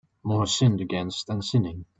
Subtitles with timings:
[0.23, 1.85] More sinned against than sinning